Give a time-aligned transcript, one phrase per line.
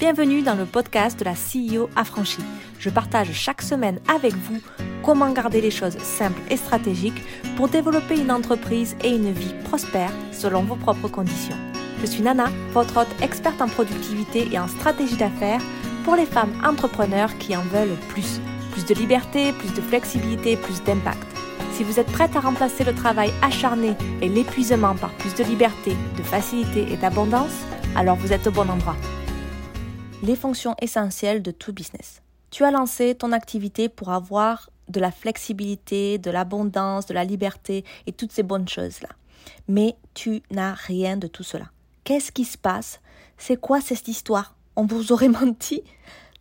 [0.00, 2.40] Bienvenue dans le podcast de la CEO affranchie.
[2.78, 4.58] Je partage chaque semaine avec vous
[5.04, 7.22] comment garder les choses simples et stratégiques
[7.54, 11.56] pour développer une entreprise et une vie prospère selon vos propres conditions.
[12.00, 15.60] Je suis Nana, votre hôte experte en productivité et en stratégie d'affaires
[16.04, 18.40] pour les femmes entrepreneurs qui en veulent plus.
[18.72, 21.26] Plus de liberté, plus de flexibilité, plus d'impact.
[21.74, 25.94] Si vous êtes prête à remplacer le travail acharné et l'épuisement par plus de liberté,
[26.16, 28.96] de facilité et d'abondance, alors vous êtes au bon endroit
[30.22, 32.22] les fonctions essentielles de tout business.
[32.50, 37.84] Tu as lancé ton activité pour avoir de la flexibilité, de l'abondance, de la liberté
[38.06, 39.08] et toutes ces bonnes choses-là.
[39.68, 41.70] Mais tu n'as rien de tout cela.
[42.04, 43.00] Qu'est-ce qui se passe?
[43.38, 44.56] C'est quoi cette histoire?
[44.76, 45.82] On vous aurait menti?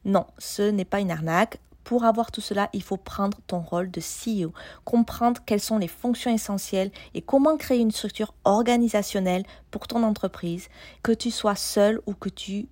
[0.03, 1.59] Non, ce n'est pas une arnaque.
[1.85, 5.87] Pour avoir tout cela, il faut prendre ton rôle de CEO, comprendre quelles sont les
[5.87, 10.67] fonctions essentielles et comment créer une structure organisationnelle pour ton entreprise,
[11.01, 12.67] que tu sois seul ou que tu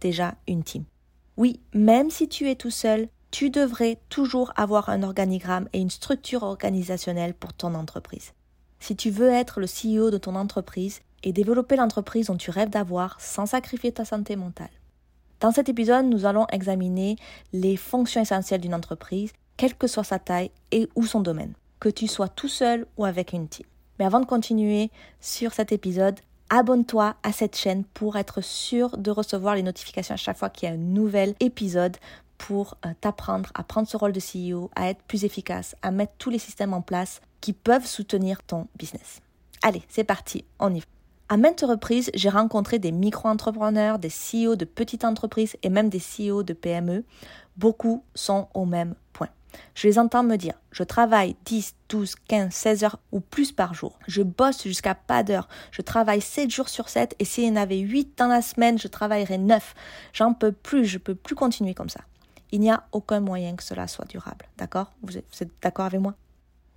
[0.00, 0.84] déjà une team.
[1.36, 5.90] Oui, même si tu es tout seul, tu devrais toujours avoir un organigramme et une
[5.90, 8.32] structure organisationnelle pour ton entreprise.
[8.80, 12.70] Si tu veux être le CEO de ton entreprise et développer l'entreprise dont tu rêves
[12.70, 14.70] d'avoir sans sacrifier ta santé mentale.
[15.40, 17.16] Dans cet épisode, nous allons examiner
[17.52, 21.88] les fonctions essentielles d'une entreprise, quelle que soit sa taille et ou son domaine, que
[21.88, 23.66] tu sois tout seul ou avec une team.
[23.98, 26.18] Mais avant de continuer sur cet épisode,
[26.50, 30.68] abonne-toi à cette chaîne pour être sûr de recevoir les notifications à chaque fois qu'il
[30.68, 31.96] y a un nouvel épisode
[32.38, 36.12] pour euh, t'apprendre à prendre ce rôle de CEO, à être plus efficace, à mettre
[36.18, 39.20] tous les systèmes en place qui peuvent soutenir ton business.
[39.62, 40.86] Allez, c'est parti, on y va.
[41.30, 46.00] À maintes reprises, j'ai rencontré des micro-entrepreneurs, des CEO de petites entreprises et même des
[46.00, 47.04] CEO de PME.
[47.58, 49.28] Beaucoup sont au même point.
[49.74, 53.74] Je les entends me dire, je travaille 10, 12, 15, 16 heures ou plus par
[53.74, 53.98] jour.
[54.06, 55.48] Je bosse jusqu'à pas d'heure.
[55.70, 58.78] Je travaille 7 jours sur 7 et s'il y en avait 8 dans la semaine,
[58.78, 59.74] je travaillerais 9.
[60.12, 62.00] J'en peux plus, je peux plus continuer comme ça.
[62.50, 64.46] Il n'y a aucun moyen que cela soit durable.
[64.56, 64.92] D'accord?
[65.02, 66.14] Vous êtes d'accord avec moi?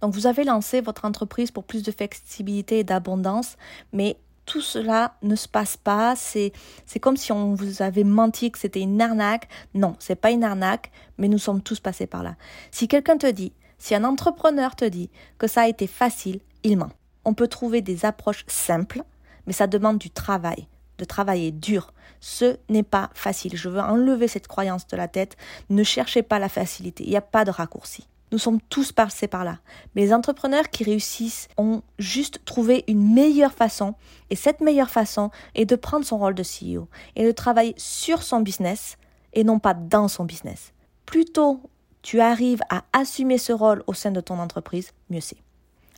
[0.01, 3.56] Donc vous avez lancé votre entreprise pour plus de flexibilité et d'abondance,
[3.94, 4.18] mais
[4.51, 6.13] tout cela ne se passe pas.
[6.17, 6.51] C'est,
[7.00, 9.47] comme si on vous avait menti que c'était une arnaque.
[9.73, 12.35] Non, c'est pas une arnaque, mais nous sommes tous passés par là.
[12.69, 16.78] Si quelqu'un te dit, si un entrepreneur te dit que ça a été facile, il
[16.78, 16.91] ment.
[17.23, 19.03] On peut trouver des approches simples,
[19.47, 21.94] mais ça demande du travail, de travailler dur.
[22.19, 23.56] Ce n'est pas facile.
[23.56, 25.38] Je veux enlever cette croyance de la tête.
[25.69, 27.06] Ne cherchez pas la facilité.
[27.06, 28.06] Il n'y a pas de raccourci.
[28.31, 29.59] Nous sommes tous passés par là.
[29.96, 33.96] Mais les entrepreneurs qui réussissent ont juste trouvé une meilleure façon.
[34.30, 38.24] Et cette meilleure façon est de prendre son rôle de CEO et de travailler sur
[38.24, 38.97] son business
[39.34, 40.74] et non pas dans son business.
[41.06, 41.62] Plus tôt
[42.02, 45.38] tu arrives à assumer ce rôle au sein de ton entreprise, mieux c'est.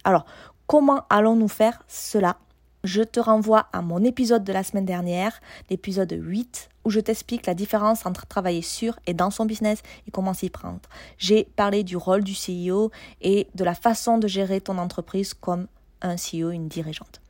[0.04, 0.26] Alors,
[0.68, 2.38] comment allons-nous faire cela
[2.84, 5.40] je te renvoie à mon épisode de la semaine dernière,
[5.70, 10.12] l'épisode 8, où je t'explique la différence entre travailler sur et dans son business et
[10.12, 10.82] comment s'y prendre.
[11.18, 15.68] J'ai parlé du rôle du CEO et de la façon de gérer ton entreprise comme
[16.02, 17.22] un CEO, une dirigeante.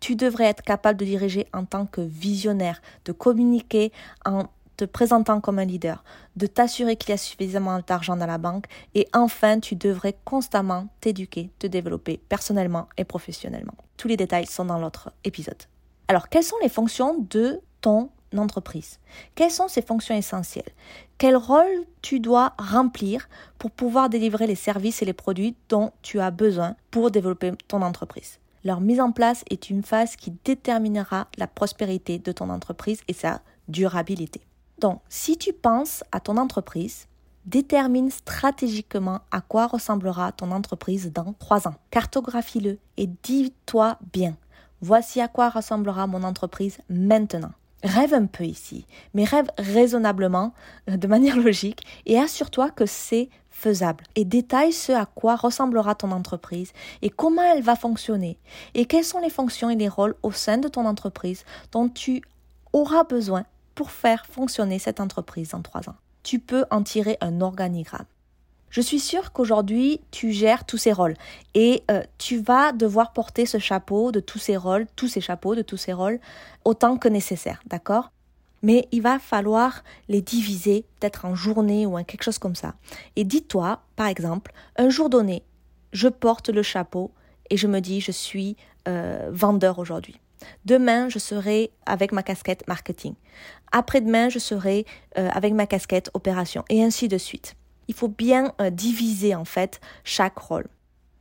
[0.00, 3.92] Tu devrais être capable de diriger en tant que visionnaire, de communiquer
[4.26, 4.44] en
[4.78, 6.02] te présentant comme un leader,
[6.36, 10.86] de t'assurer qu'il y a suffisamment d'argent dans la banque et enfin tu devrais constamment
[11.00, 13.74] t'éduquer, te développer personnellement et professionnellement.
[13.98, 15.62] Tous les détails sont dans l'autre épisode.
[16.06, 18.98] Alors, quelles sont les fonctions de ton entreprise?
[19.34, 20.72] Quelles sont ces fonctions essentielles?
[21.18, 23.28] Quel rôle tu dois remplir
[23.58, 27.82] pour pouvoir délivrer les services et les produits dont tu as besoin pour développer ton
[27.82, 28.38] entreprise?
[28.64, 33.12] Leur mise en place est une phase qui déterminera la prospérité de ton entreprise et
[33.12, 34.40] sa durabilité.
[34.78, 37.08] Donc, si tu penses à ton entreprise,
[37.46, 41.74] détermine stratégiquement à quoi ressemblera ton entreprise dans trois ans.
[41.90, 44.36] Cartographie-le et dis-toi bien,
[44.80, 47.52] voici à quoi ressemblera mon entreprise maintenant.
[47.82, 50.52] Rêve un peu ici, mais rêve raisonnablement,
[50.90, 54.04] euh, de manière logique, et assure-toi que c'est faisable.
[54.14, 56.72] Et détaille ce à quoi ressemblera ton entreprise
[57.02, 58.36] et comment elle va fonctionner,
[58.74, 62.22] et quelles sont les fonctions et les rôles au sein de ton entreprise dont tu
[62.72, 63.44] auras besoin
[63.78, 65.94] pour faire fonctionner cette entreprise en trois ans.
[66.24, 68.06] Tu peux en tirer un organigramme.
[68.70, 71.14] Je suis sûre qu'aujourd'hui, tu gères tous ces rôles
[71.54, 75.54] et euh, tu vas devoir porter ce chapeau de tous ces rôles, tous ces chapeaux
[75.54, 76.18] de tous ces rôles,
[76.64, 78.10] autant que nécessaire, d'accord?
[78.62, 82.74] Mais il va falloir les diviser, peut-être en journée ou en quelque chose comme ça.
[83.14, 85.44] Et dis-toi, par exemple, un jour donné,
[85.92, 87.12] je porte le chapeau
[87.48, 88.56] et je me dis, je suis
[88.88, 90.18] euh, vendeur aujourd'hui.
[90.64, 93.14] Demain, je serai avec ma casquette marketing.
[93.72, 94.86] Après-demain, je serai
[95.16, 97.54] euh, avec ma casquette opération et ainsi de suite.
[97.88, 100.66] Il faut bien euh, diviser en fait chaque rôle.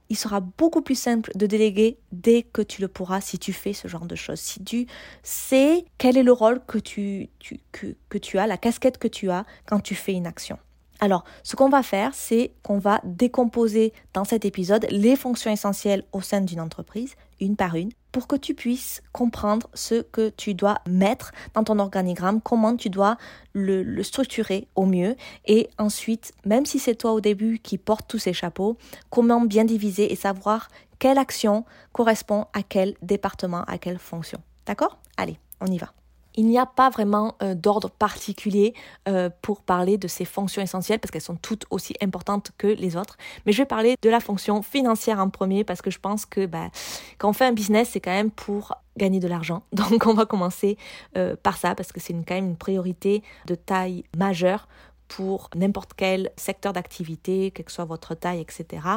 [0.09, 3.73] il sera beaucoup plus simple de déléguer dès que tu le pourras si tu fais
[3.73, 4.39] ce genre de choses.
[4.39, 4.87] Si tu
[5.23, 7.29] sais quel est le rôle que tu,
[7.71, 10.57] que, que tu as, la casquette que tu as quand tu fais une action.
[10.99, 16.03] Alors, ce qu'on va faire, c'est qu'on va décomposer dans cet épisode les fonctions essentielles
[16.11, 20.55] au sein d'une entreprise, une par une, pour que tu puisses comprendre ce que tu
[20.55, 23.17] dois mettre dans ton organigramme, comment tu dois
[23.53, 25.15] le, structurer au mieux,
[25.45, 28.77] et ensuite, même si c'est toi au début qui porte tous ces chapeaux,
[29.11, 34.39] comment bien diviser et savoir quelle action correspond à quel département, à quelle fonction.
[34.65, 34.97] D'accord?
[35.15, 35.93] Allez, on y va
[36.37, 38.73] il n'y a pas vraiment euh, d'ordre particulier
[39.09, 42.95] euh, pour parler de ces fonctions essentielles parce qu'elles sont toutes aussi importantes que les
[42.95, 43.17] autres.
[43.45, 46.45] Mais je vais parler de la fonction financière en premier parce que je pense que
[46.45, 46.69] bah,
[47.17, 49.63] quand on fait un business, c'est quand même pour gagner de l'argent.
[49.73, 50.77] Donc on va commencer
[51.17, 54.67] euh, par ça parce que c'est quand même une priorité de taille majeure
[55.07, 58.87] pour n'importe quel secteur d'activité, quelle que soit votre taille, etc.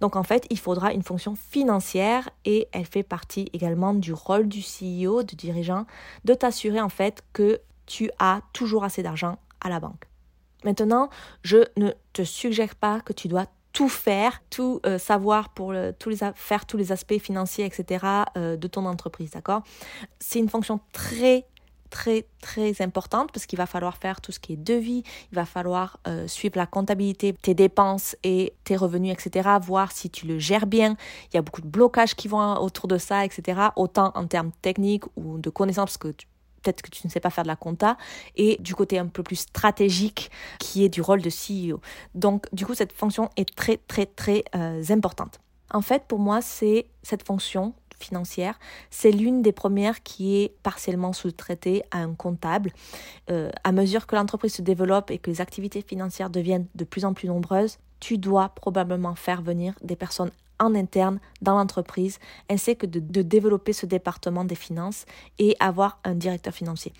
[0.00, 4.48] Donc en fait, il faudra une fonction financière et elle fait partie également du rôle
[4.48, 5.86] du CEO, du dirigeant,
[6.24, 10.04] de t'assurer en fait que tu as toujours assez d'argent à la banque.
[10.64, 11.08] Maintenant,
[11.42, 16.08] je ne te suggère pas que tu dois tout faire, tout euh, savoir pour tous
[16.08, 18.04] les, faire tous les aspects financiers, etc.
[18.36, 19.62] Euh, de ton entreprise, d'accord?
[20.18, 21.46] C'est une fonction très
[21.90, 25.02] très très importante parce qu'il va falloir faire tout ce qui est devis,
[25.32, 29.48] il va falloir euh, suivre la comptabilité, tes dépenses et tes revenus, etc.
[29.60, 30.96] Voir si tu le gères bien.
[31.32, 33.60] Il y a beaucoup de blocages qui vont autour de ça, etc.
[33.76, 36.14] Autant en termes techniques ou de connaissances parce que
[36.62, 37.96] peut-être que tu ne sais pas faire de la compta,
[38.36, 41.80] et du côté un peu plus stratégique qui est du rôle de CEO.
[42.14, 45.40] Donc du coup, cette fonction est très très très euh, importante.
[45.70, 48.58] En fait, pour moi, c'est cette fonction financière,
[48.90, 52.72] c'est l'une des premières qui est partiellement sous-traitée à un comptable.
[53.30, 57.04] Euh, à mesure que l'entreprise se développe et que les activités financières deviennent de plus
[57.04, 60.30] en plus nombreuses, tu dois probablement faire venir des personnes
[60.60, 62.18] en interne dans l'entreprise,
[62.50, 65.04] ainsi que de, de, développer ce département des finances
[65.38, 66.92] et avoir un directeur financier.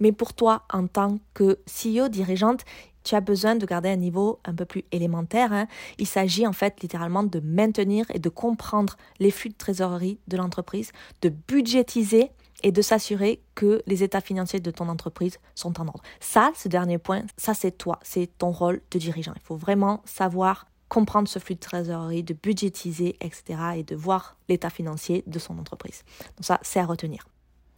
[0.00, 2.64] Mais pour toi, en tant que CEO dirigeante,
[3.08, 5.50] tu as besoin de garder un niveau un peu plus élémentaire.
[5.52, 5.66] Hein.
[5.96, 10.36] Il s'agit en fait littéralement de maintenir et de comprendre les flux de trésorerie de
[10.36, 12.30] l'entreprise, de budgétiser
[12.62, 16.02] et de s'assurer que les états financiers de ton entreprise sont en ordre.
[16.20, 19.32] Ça, ce dernier point, ça c'est toi, c'est ton rôle de dirigeant.
[19.36, 23.58] Il faut vraiment savoir comprendre ce flux de trésorerie, de budgétiser, etc.
[23.76, 26.02] et de voir l'état financier de son entreprise.
[26.36, 27.26] Donc ça, c'est à retenir.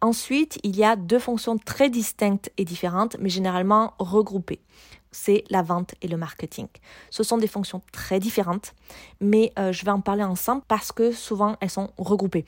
[0.01, 4.61] Ensuite, il y a deux fonctions très distinctes et différentes, mais généralement regroupées.
[5.11, 6.67] C'est la vente et le marketing.
[7.09, 8.73] Ce sont des fonctions très différentes,
[9.19, 12.45] mais euh, je vais en parler ensemble parce que souvent elles sont regroupées.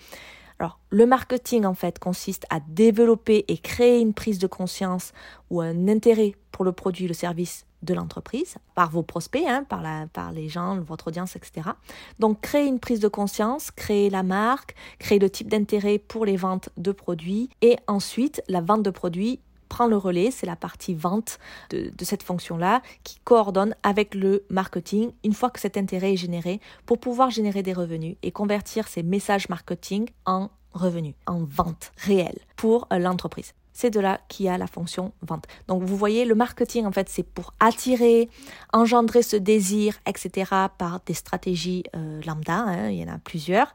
[0.60, 5.12] Alors, le marketing, en fait, consiste à développer et créer une prise de conscience
[5.50, 10.32] ou un intérêt pour le produit, le service de l'entreprise, par vos prospects, hein, par,
[10.32, 11.72] les gens, votre audience, etc.
[12.20, 16.38] Donc, créer une prise de conscience, créer la marque, créer le type d'intérêt pour les
[16.38, 19.42] ventes de produits et ensuite la vente de produits
[19.74, 21.40] prend le relais, c'est la partie vente
[21.72, 26.62] de, cette fonction-là qui coordonne avec le marketing une fois que cet intérêt est généré
[26.86, 32.38] pour pouvoir générer des revenus et convertir ces messages marketing en revenus, en vente réelle
[32.56, 35.46] pour euh, l'entreprise c'est de là qu'il y a la fonction vente.
[35.68, 38.30] Donc vous voyez, le marketing, en fait, c'est pour attirer,
[38.72, 43.74] engendrer ce désir, etc., par des stratégies euh, lambda, hein, il y en a plusieurs.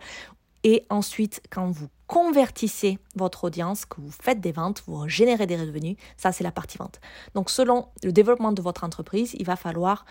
[0.62, 5.56] Et ensuite, quand vous convertissez votre audience, que vous faites des ventes, vous générez des
[5.56, 7.00] revenus, ça c'est la partie vente.
[7.35, 10.04] Donc selon le développement de votre entreprise, il va falloir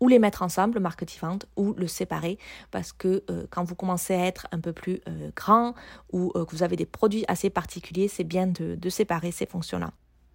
[0.00, 2.38] ou les mettre ensemble, le marketing vente, ou le séparer,
[2.70, 5.74] parce que euh, quand vous commencez à être un peu plus euh, grand
[6.12, 9.92] ou euh, que vous avez des produits assez particuliers, c'est bien de séparer ces fonctions-là.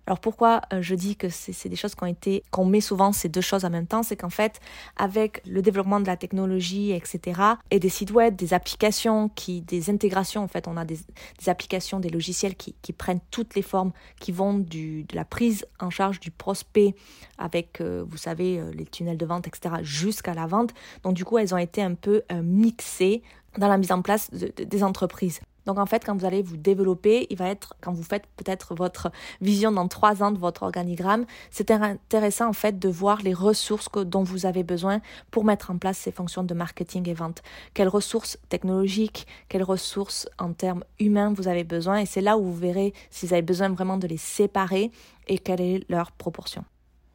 [0.10, 2.16] Alors pourquoi euh, je dis que c'est des choses qui ont
[2.50, 4.60] qu'on met souvent ces deux choses en même temps, c'est qu'en fait,
[4.98, 7.40] avec le développement de la technologie, etc.,
[7.70, 10.98] et des sites web, des applications, qui, des intégrations, en fait, on a des,
[11.46, 15.92] applications, des logiciels qui, prennent toutes les formes, qui vont du, de la prise en
[15.92, 16.96] charge du prospect
[17.38, 20.74] avec, euh, vous savez, euh, les tunnels de vente, etc., jusqu'à la vente.
[21.04, 23.22] Donc du coup, elles ont été un peu mixées
[23.60, 25.40] dans la mise en place des entreprises.
[25.70, 28.74] Donc en fait, quand vous allez vous développer, il va être, quand vous faites peut-être
[28.74, 33.36] votre vision dans trois ans de votre organigramme, c'est intéressant en fait de voir les
[33.36, 35.00] ressources dont vous avez besoin
[35.30, 37.44] pour mettre en place ces fonctions de marketing et vente.
[37.76, 41.98] Quelles ressources technologiques, quelles ressources en termes humains vous avez besoin.
[41.98, 44.90] Et c'est là où vous verrez si vous avez besoin vraiment de les séparer
[45.28, 46.66] et quelle est leur proportion.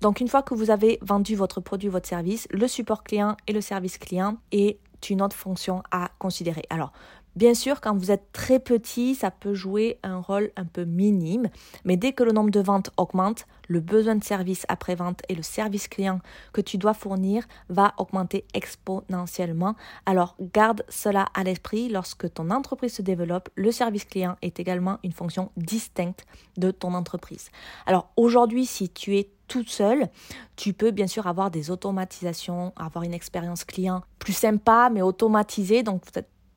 [0.00, 3.52] Donc une fois que vous avez vendu votre produit, votre service, le support client et
[3.52, 4.78] le service client est
[5.11, 6.62] une autre fonction à considérer.
[6.70, 6.92] Alors,
[7.37, 11.49] Bien sûr, quand vous êtes très petit, ça peut jouer un rôle un peu minime,
[11.85, 15.43] mais dès que le nombre de ventes augmente, le besoin de service après-vente et le
[15.43, 16.21] service client
[16.53, 19.75] que tu dois fournir va augmenter exponentiellement.
[20.07, 23.49] Alors garde cela à l'esprit lorsque ton entreprise se développe.
[23.57, 26.26] Le service client est également une fonction distincte
[26.57, 27.50] de ton entreprise.
[27.87, 30.09] Alors aujourd'hui, si tu es toute seule,
[30.57, 35.83] tu peux bien sûr avoir des automatisations, avoir une expérience client plus sympa mais automatisée.
[35.83, 36.03] Donc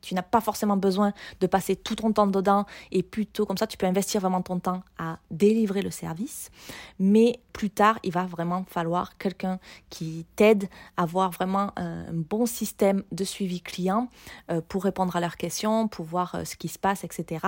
[0.00, 3.66] tu n'as pas forcément besoin de passer tout ton temps dedans et plutôt comme ça,
[3.66, 6.50] tu peux investir vraiment ton temps à délivrer le service.
[6.98, 9.58] Mais plus tard, il va vraiment falloir quelqu'un
[9.90, 14.08] qui t'aide à avoir vraiment un bon système de suivi client
[14.50, 17.46] euh, pour répondre à leurs questions, pour voir euh, ce qui se passe, etc.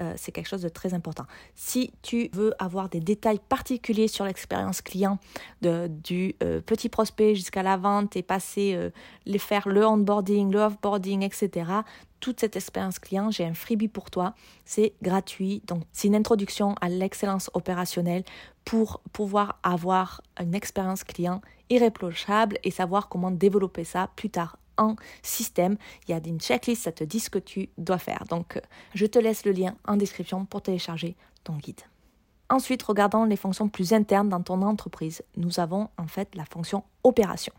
[0.00, 1.24] Euh, c'est quelque chose de très important.
[1.54, 5.18] Si tu veux avoir des détails particuliers sur l'expérience client
[5.60, 6.34] du
[6.66, 8.90] petit prospect jusqu'à la vente et passer,
[9.26, 11.66] les faire le onboarding, le offboarding, etc.,
[12.20, 14.34] toute cette expérience client, j'ai un freebie pour toi.
[14.64, 15.62] C'est gratuit.
[15.66, 18.24] Donc, c'est une introduction à l'excellence opérationnelle
[18.64, 24.96] pour pouvoir avoir une expérience client irréprochable et savoir comment développer ça plus tard en
[25.22, 25.76] système.
[26.06, 28.24] Il y a une checklist, ça te dit ce que tu dois faire.
[28.28, 28.60] Donc,
[28.94, 31.80] je te laisse le lien en description pour télécharger ton guide.
[32.50, 35.22] Ensuite, regardons les fonctions plus internes dans ton entreprise.
[35.36, 37.52] Nous avons en fait la fonction opération.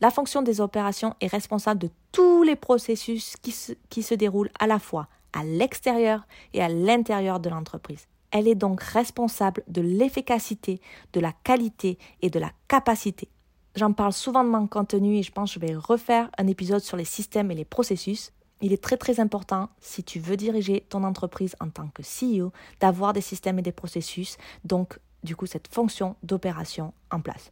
[0.00, 4.50] La fonction des opérations est responsable de tous les processus qui se, qui se déroulent
[4.58, 8.06] à la fois à l'extérieur et à l'intérieur de l'entreprise.
[8.30, 10.80] Elle est donc responsable de l'efficacité,
[11.12, 13.28] de la qualité et de la capacité.
[13.76, 16.80] J'en parle souvent de mon contenu et je pense que je vais refaire un épisode
[16.80, 18.32] sur les systèmes et les processus.
[18.60, 22.52] Il est très très important, si tu veux diriger ton entreprise en tant que CEO,
[22.80, 24.36] d'avoir des systèmes et des processus.
[24.64, 27.50] Donc du coup cette fonction d'opération en place.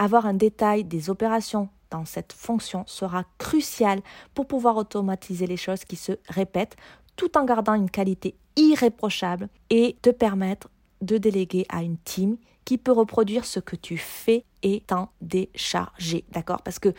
[0.00, 4.00] Avoir un détail des opérations dans cette fonction sera crucial
[4.32, 6.76] pour pouvoir automatiser les choses qui se répètent
[7.16, 10.70] tout en gardant une qualité irréprochable et te permettre
[11.02, 16.24] de déléguer à une team qui peut reproduire ce que tu fais et t'en décharger.
[16.32, 16.62] D'accord?
[16.62, 16.94] Parce que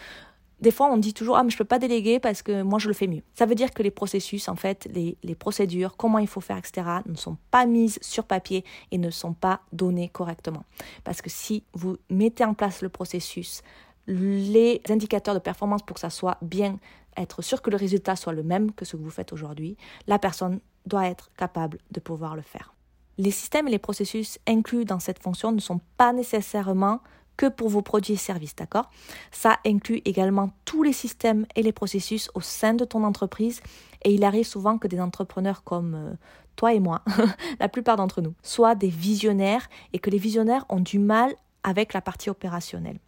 [0.61, 2.87] des fois, on dit toujours Ah, mais je peux pas déléguer parce que moi, je
[2.87, 3.23] le fais mieux.
[3.33, 6.57] Ça veut dire que les processus, en fait, les, les, procédures, comment il faut faire,
[6.57, 10.63] etc., ne sont pas mises sur papier et ne sont pas données correctement.
[11.03, 13.61] Parce que si vous mettez en place le processus,
[14.07, 16.79] les indicateurs de performance pour que ça soit bien,
[17.17, 19.77] être sûr que le résultat soit le même que ce que vous faites aujourd'hui,
[20.07, 22.73] la personne doit être capable de pouvoir le faire.
[23.17, 27.01] Les systèmes et les processus inclus dans cette fonction ne sont pas nécessairement
[27.37, 28.89] que pour vos produits et services, d'accord?
[29.31, 33.61] Ça inclut également tous les systèmes et les processus au sein de ton entreprise
[34.03, 36.13] et il arrive souvent que des entrepreneurs comme euh,
[36.55, 37.01] toi et moi,
[37.59, 41.33] la plupart d'entre nous, soient des visionnaires et que les visionnaires ont du mal
[41.63, 42.99] avec la partie opérationnelle.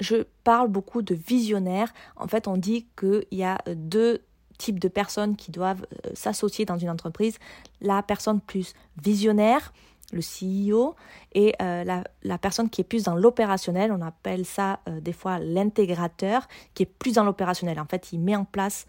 [0.00, 1.92] Je parle beaucoup de visionnaires.
[2.16, 4.22] En fait, on dit qu'il y a deux
[4.58, 7.38] types de personnes qui doivent euh, s'associer dans une entreprise.
[7.80, 9.72] La personne plus visionnaire,
[10.12, 10.94] le CEO,
[11.32, 15.38] et euh, la, personne qui est plus dans l'opérationnel, on appelle ça euh, des fois
[15.38, 17.78] l'intégrateur, qui est plus dans l'opérationnel.
[17.80, 18.86] En fait, il met en place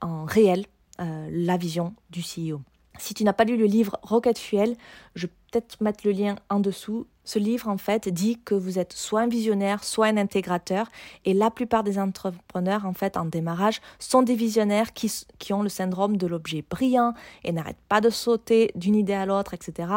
[0.00, 0.66] en réel
[1.00, 2.60] euh, la vision du CEO.
[2.98, 4.76] Si tu n'as pas lu le livre Rocket Fuel,
[5.14, 7.06] je vais peut-être mettre le lien en dessous.
[7.24, 10.90] Ce livre, en fait, dit que vous êtes soit un visionnaire, soit un intégrateur.
[11.24, 15.62] Et la plupart des entrepreneurs, en fait, en démarrage, sont des visionnaires qui, qui ont
[15.62, 19.88] le syndrome de l'objet brillant et n'arrêtent pas de sauter d'une idée à l'autre, etc.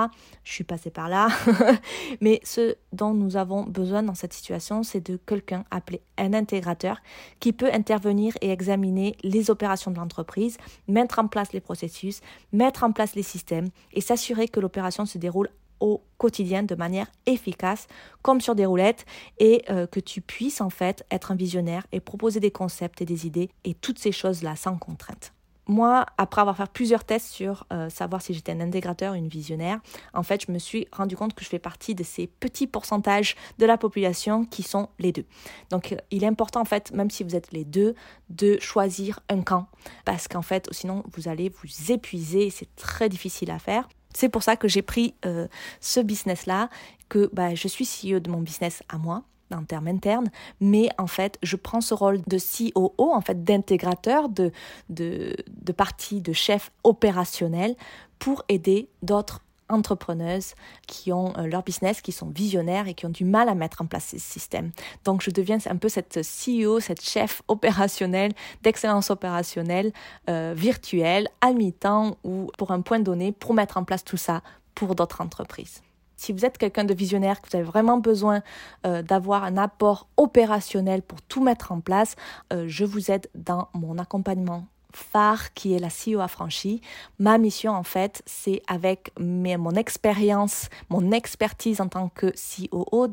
[0.44, 1.28] Je suis passée par là.
[2.22, 6.98] Mais ce dont nous avons besoin dans cette situation, c'est de quelqu'un appelé un intégrateur
[7.40, 10.58] qui peut intervenir et examiner les opérations de l'entreprise,
[10.88, 12.22] mettre en place les processus,
[12.54, 17.08] mettre en place les systèmes et s'assurer que l'opération se déroule au quotidien de manière
[17.26, 17.88] efficace,
[18.22, 19.06] comme sur des roulettes,
[19.40, 23.06] et euh, que tu puisses en fait être un visionnaire et proposer des concepts et
[23.06, 25.34] des idées et toutes ces choses-là sans contrainte.
[25.70, 29.28] Moi, après avoir fait plusieurs tests sur euh, savoir si j'étais un intégrateur ou une
[29.28, 29.80] visionnaire,
[30.14, 33.36] en fait, je me suis rendu compte que je fais partie de ces petits pourcentages
[33.58, 35.26] de la population qui sont les deux.
[35.70, 37.96] Donc, euh, il est important, en fait, même si vous êtes les deux,
[38.30, 39.68] de choisir un camp.
[40.06, 43.90] Parce qu'en fait, sinon, vous allez vous épuiser c'est très difficile à faire.
[44.18, 45.48] C'est pour ça que j'ai pris euh,
[45.80, 46.72] ce business-là,
[47.08, 49.22] que bah, je suis CEO de mon business à moi
[49.54, 54.28] en termes internes, mais en fait, je prends ce rôle de COO, en fait, d'intégrateur,
[54.28, 54.52] de,
[54.90, 57.76] de, de partie, de chef opérationnel
[58.18, 60.54] pour aider d'autres entrepreneuses
[60.88, 63.82] qui ont euh, leur business, qui sont visionnaires et qui ont du mal à mettre
[63.82, 64.72] en place ces systèmes.
[65.04, 68.34] Donc je deviens un peu cette CEO, cette chef opérationnelle,
[68.64, 69.92] d'excellence opérationnelle,
[70.30, 74.42] euh, virtuelle, à mi-temps ou pour un point donné, pour mettre en place tout ça
[74.76, 75.82] pour d'autres entreprises.
[76.20, 78.42] Si vous êtes quelqu'un de visionnaire, que vous avez vraiment besoin
[78.88, 82.16] euh, d'avoir un apport opérationnel pour tout mettre en place,
[82.52, 84.66] je vous aide dans mon accompagnement
[84.98, 86.82] phare qui est la CEO affranchie.
[87.20, 93.08] Ma mission, en fait, c'est avec mon expérience, mon expertise en tant que COO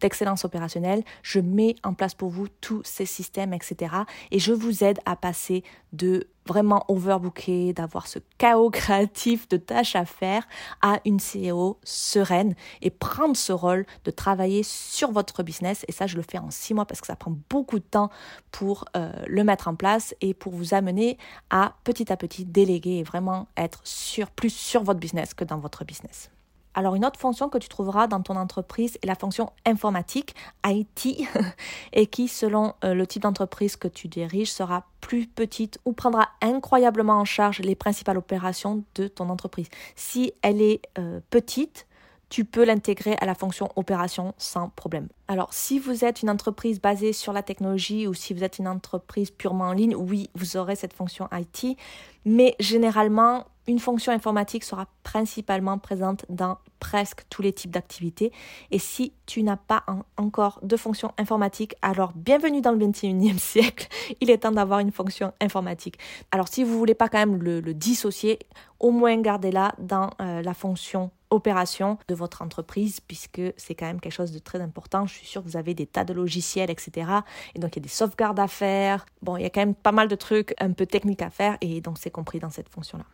[0.00, 3.94] d'excellence opérationnelle, je mets en place pour vous tous ces systèmes, etc.
[4.30, 9.96] Et je vous aide à passer de vraiment overbooké, d'avoir ce chaos créatif de tâches
[9.96, 10.46] à faire
[10.82, 15.84] à une CEO sereine et prendre ce rôle de travailler sur votre business.
[15.88, 18.10] Et ça, je le fais en six mois parce que ça prend beaucoup de temps
[18.50, 21.18] pour euh, le mettre en place et pour vous amener
[21.50, 25.58] à petit à petit déléguer et vraiment être sur, plus sur votre business que dans
[25.58, 26.30] votre business.
[26.74, 30.34] Alors une autre fonction que tu trouveras dans ton entreprise est la fonction informatique,
[30.66, 31.28] IT,
[31.92, 36.28] et qui selon euh, le type d'entreprise que tu diriges sera plus petite ou prendra
[36.42, 39.68] incroyablement en charge les principales opérations de ton entreprise.
[39.94, 41.86] Si elle est euh, petite,
[42.28, 45.08] tu peux l'intégrer à la fonction opération sans problème.
[45.28, 48.68] Alors, si vous êtes une entreprise basée sur la technologie ou si vous êtes une
[48.68, 51.76] entreprise purement en ligne, oui, vous aurez cette fonction IT,
[52.24, 58.30] mais généralement, une fonction informatique sera principalement présente dans presque tous les types d'activités.
[58.70, 59.84] Et si tu n'as pas
[60.18, 63.88] encore de fonction informatique, alors bienvenue dans le 21e siècle.
[64.20, 65.98] Il est temps d'avoir une fonction informatique.
[66.30, 68.38] Alors si vous voulez pas quand même le, dissocier,
[68.80, 74.00] au moins gardez-la dans euh, la fonction opération de votre entreprise puisque c'est quand même
[74.00, 75.06] quelque chose de très important.
[75.06, 77.10] Je suis sûre que vous avez des tas de logiciels, etc.
[77.54, 79.06] Et donc il y a des sauvegardes à faire.
[79.22, 81.56] Bon, il y a quand même pas mal de trucs un peu techniques à faire
[81.60, 83.04] et donc c'est compris dans cette fonction-là.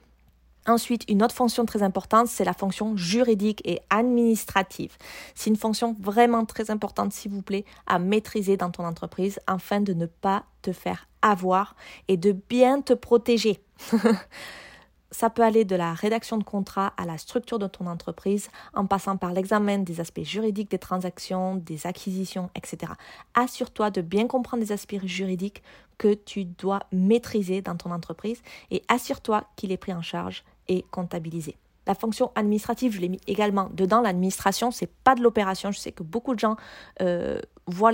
[0.67, 4.97] Ensuite, une autre fonction très importante, c'est la fonction juridique et administrative.
[5.35, 9.81] C'est une fonction vraiment très importante, s'il vous plaît, à maîtriser dans ton entreprise afin
[9.81, 11.77] de ne pas te faire avoir
[12.09, 13.61] et de bien te protéger.
[15.11, 18.87] Ça peut aller de la rédaction de contrat à la structure de ton entreprise, en
[18.87, 22.93] passant par l'examen des aspects juridiques des transactions, des acquisitions, etc.
[23.35, 25.63] Assure-toi de bien comprendre les aspects juridiques
[25.99, 28.41] que tu dois maîtriser dans ton entreprise
[28.71, 31.57] et assure-toi qu'il est pris en charge et comptabilisé.
[31.87, 34.01] La fonction administrative, je l'ai mis également dedans.
[34.01, 35.73] L'administration, c'est pas de l'opération.
[35.73, 36.57] Je sais que beaucoup de gens
[37.03, 37.91] euh, voient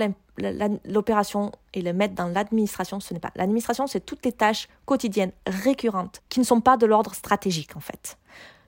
[0.84, 3.00] l'opération et le mettent dans l'administration.
[3.00, 3.30] Ce n'est pas.
[3.36, 7.80] L'administration, c'est toutes les tâches quotidiennes, récurrentes, qui ne sont pas de l'ordre stratégique en
[7.80, 8.18] fait.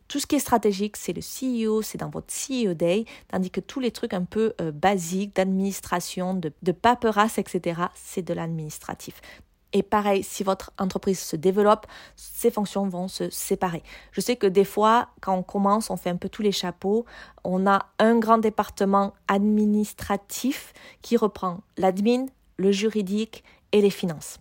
[0.08, 3.60] Tout ce qui est stratégique, c'est le CEO, c'est dans votre CEO Day, tandis que
[3.60, 9.20] tous les trucs un peu euh, basiques d'administration, de, de paperasse, etc., c'est de l'administratif.
[9.72, 13.82] Et pareil, si votre entreprise se développe, ces fonctions vont se séparer.
[14.12, 17.04] Je sais que des fois, quand on commence, on fait un peu tous les chapeaux.
[17.44, 22.26] On a un grand département administratif qui reprend l'admin,
[22.56, 24.38] le juridique et les finances.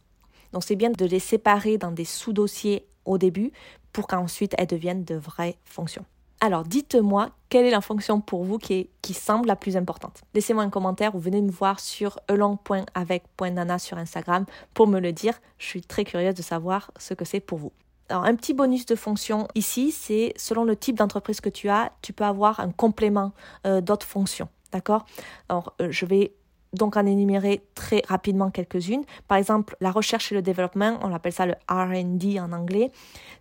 [0.54, 3.52] Donc c'est bien de les séparer dans des sous-dossiers au début
[3.92, 6.06] pour qu'ensuite elles deviennent de vraies fonctions.
[6.40, 10.22] Alors dites-moi quelle est la fonction pour vous qui, semble la plus importante?
[10.34, 15.40] Laissez-moi un commentaire ou venez me voir sur elong.avec.nana sur Instagram pour me le dire.
[15.58, 17.72] Je suis très curieuse de savoir ce que c'est pour vous.
[18.10, 21.92] Alors, un petit bonus de fonction ici, c'est selon le type d'entreprise que tu as,
[22.02, 23.34] tu peux avoir un complément
[23.66, 24.50] euh, d'autres fonctions.
[24.72, 25.06] D'accord?
[25.50, 26.34] Alors, euh, je vais
[26.74, 29.04] donc en énumérer très rapidement quelques-unes.
[29.28, 32.92] Par exemple, la recherche et le développement, on appelle ça le RD en anglais.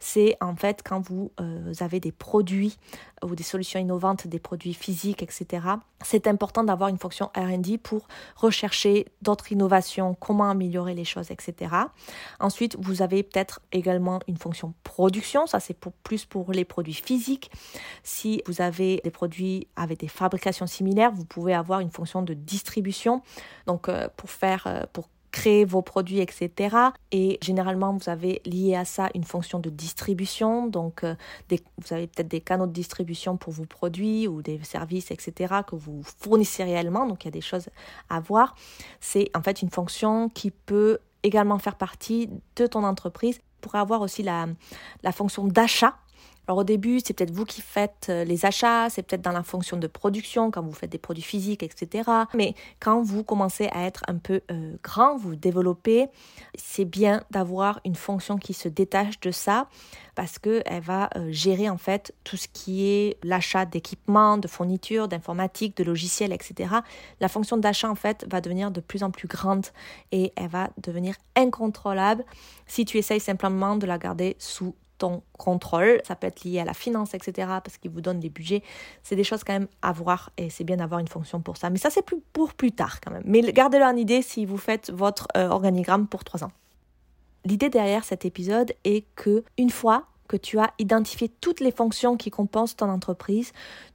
[0.01, 2.77] C'est en fait quand vous euh, avez des produits
[3.25, 5.67] ou des solutions innovantes, des produits physiques, etc.
[6.03, 11.75] C'est important d'avoir une fonction RD pour rechercher d'autres innovations, comment améliorer les choses, etc.
[12.41, 16.95] Ensuite, vous avez peut-être également une fonction production, ça c'est pour, plus pour les produits
[16.95, 17.51] physiques.
[18.03, 22.35] Si vous avez des produits avec des fabrications similaires, vous pouvez avoir une fonction de
[22.35, 23.16] distribution
[23.67, 26.75] donc euh, pour faire, euh, pour créer vos produits, etc.
[27.13, 30.67] Et généralement, vous avez lié à ça une fonction de distribution.
[30.67, 31.15] Donc, euh,
[31.51, 35.57] vous avez peut-être des canaux de distribution pour vos produits ou des services, etc.
[35.67, 37.07] que vous fournissez réellement.
[37.07, 37.69] Donc, il y a des choses
[38.09, 38.55] à voir.
[39.01, 43.41] C'est en fait une fonction qui peut également faire partie de ton entreprise.
[43.61, 44.47] Pour avoir aussi la,
[45.03, 45.97] la fonction d'achat
[46.49, 49.43] alors au début, c'est peut-être vous qui faites euh, les achats, c'est peut-être dans la
[49.43, 52.09] fonction de production, quand vous faites des produits physiques, etc.
[52.35, 56.07] Mais quand vous commencez à être un peu euh, grand, vous développez,
[56.57, 59.69] c'est bien d'avoir une fonction qui se détache de ça
[60.15, 65.09] parce qu'elle va euh, gérer en fait tout ce qui est l'achat d'équipements, de fournitures,
[65.09, 66.77] d'informatique, de logiciels, etc.
[67.21, 69.67] La fonction d'achat en fait va devenir de plus en plus grande
[70.13, 72.25] et elle va devenir incontrôlable
[72.67, 76.01] si tu essayes simplement de la garder sous ton contrôle.
[76.05, 77.49] Ça peut être lié à la finance, etc.
[77.63, 78.63] parce qu'il vous donne des budgets.
[79.03, 81.71] C'est des choses quand même à voir et c'est bien d'avoir une fonction pour ça.
[81.71, 83.25] Mais ça, c'est pour plus tard quand même.
[83.25, 86.53] Mais gardez-le en idée si vous faites votre euh, organigramme pour trois ans.
[87.45, 92.17] L'idée derrière cet épisode est que une fois que tu as identifié toutes les fonctions
[92.17, 93.53] qui composent ton entreprise,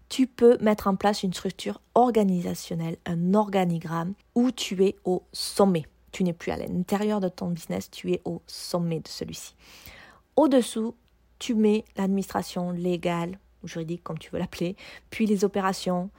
[0.10, 5.86] tu peux mettre en place une structure organisationnelle, un organigramme où tu es au sommet.
[6.12, 9.56] Tu n'es plus à l'intérieur de ton business, tu es au sommet de celui-ci.
[10.36, 10.96] Au-dessous,
[11.40, 14.76] tu mets l'administration légale ou juridique, comme tu veux l'appeler,
[15.10, 16.10] puis les opérations,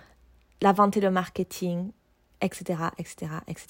[0.61, 1.90] la vente et le marketing,
[2.40, 3.66] etc., etc., etc.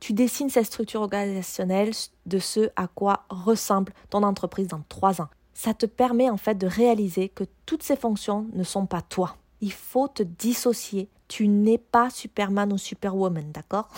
[0.00, 1.92] Tu dessines cette structure organisationnelle
[2.26, 5.28] de ce à quoi ressemble ton entreprise dans trois ans.
[5.54, 9.36] Ça te permet en fait de réaliser que toutes ces fonctions ne sont pas toi.
[9.60, 11.08] Il faut te dissocier.
[11.28, 13.88] Tu n'es pas Superman ou Superwoman, d'accord?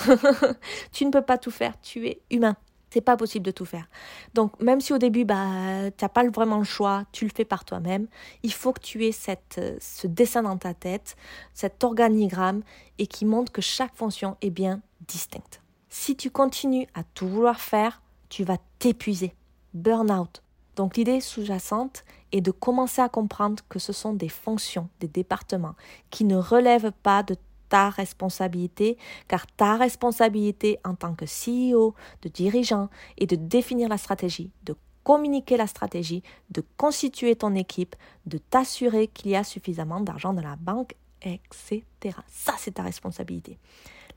[0.92, 2.56] Tu ne peux pas tout faire, tu es humain.
[2.90, 3.88] C'est pas possible de tout faire.
[4.34, 7.44] Donc, même si au début, bah, tu n'as pas vraiment le choix, tu le fais
[7.44, 8.06] par toi-même,
[8.42, 11.16] il faut que tu aies cette, euh, ce dessin dans ta tête,
[11.52, 12.62] cet organigramme,
[12.98, 15.60] et qui montre que chaque fonction est bien distincte.
[15.88, 19.34] Si tu continues à tout vouloir faire, tu vas t'épuiser.
[19.74, 20.42] Burn-out.
[20.76, 25.74] Donc, l'idée sous-jacente est de commencer à comprendre que ce sont des fonctions, des départements,
[26.10, 27.34] qui ne relèvent pas de
[27.68, 28.96] ta responsabilité,
[29.28, 34.74] car ta responsabilité en tant que CEO, de dirigeant, est de définir la stratégie, de
[35.04, 37.94] communiquer la stratégie, de constituer ton équipe,
[38.26, 41.84] de t'assurer qu'il y a suffisamment d'argent dans la banque, etc.
[42.26, 43.58] Ça, c'est ta responsabilité.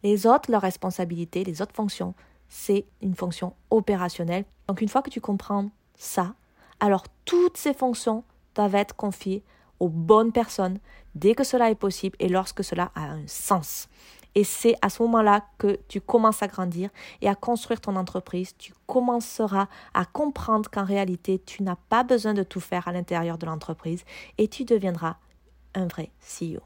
[0.02, 2.16] Les autres, leur responsabilité, les autres fonctions,
[2.48, 4.46] c'est une fonction opérationnelle.
[4.68, 6.34] Donc une fois que tu comprends ça,
[6.80, 8.24] alors toutes ces fonctions
[8.56, 9.44] doivent être confiées
[9.80, 10.80] aux bonnes personnes
[11.16, 13.88] dès que cela est possible et lorsque cela a un sens.
[14.36, 16.90] Et c'est à ce moment-là que tu commences à grandir
[17.22, 18.56] et à construire ton entreprise.
[18.58, 23.38] Tu commenceras à comprendre qu'en réalité, tu n'as pas besoin de tout faire à l'intérieur
[23.38, 24.04] de l'entreprise
[24.38, 25.16] et tu deviendras
[25.74, 26.62] un vrai CEO.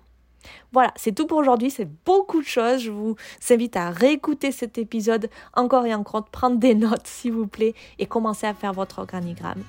[0.73, 2.81] Voilà, c'est tout pour aujourd'hui, c'est beaucoup de choses.
[2.81, 3.15] Je vous
[3.49, 8.07] invite à réécouter cet épisode encore et encore, prendre des notes s'il vous plaît et
[8.07, 9.63] commencer à faire votre organigramme.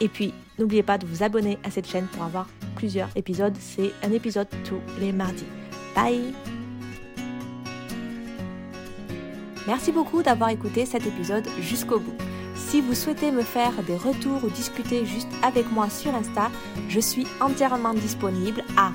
[0.00, 3.56] Et puis, n'oubliez pas de vous abonner à cette chaîne pour avoir plusieurs épisodes.
[3.58, 5.46] C'est un épisode tous les mardis.
[5.94, 6.34] Bye
[9.66, 12.14] Merci beaucoup d'avoir écouté cet épisode jusqu'au bout.
[12.54, 16.50] Si vous souhaitez me faire des retours ou discuter juste avec moi sur Insta,
[16.88, 18.92] je suis entièrement disponible à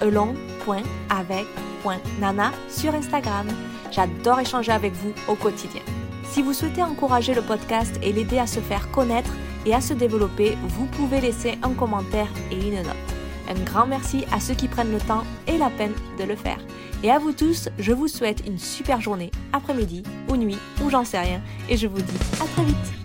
[0.00, 3.48] elong.avec.nana sur Instagram.
[3.90, 5.82] J'adore échanger avec vous au quotidien.
[6.24, 9.32] Si vous souhaitez encourager le podcast et l'aider à se faire connaître,
[9.66, 12.96] et à se développer, vous pouvez laisser un commentaire et une note.
[13.48, 16.58] Un grand merci à ceux qui prennent le temps et la peine de le faire.
[17.02, 21.04] Et à vous tous, je vous souhaite une super journée, après-midi ou nuit ou j'en
[21.04, 21.40] sais rien.
[21.68, 23.01] Et je vous dis à très vite.